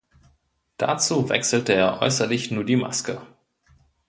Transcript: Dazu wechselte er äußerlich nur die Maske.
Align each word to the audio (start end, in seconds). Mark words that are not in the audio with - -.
Dazu 0.77 1.29
wechselte 1.29 1.73
er 1.73 2.01
äußerlich 2.01 2.49
nur 2.49 2.63
die 2.63 2.75
Maske. 2.75 3.21